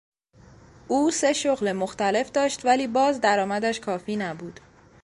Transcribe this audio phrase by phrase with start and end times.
[0.87, 4.59] او سه شغل مختلف داشت ولی باز درآمدش کافی نبود.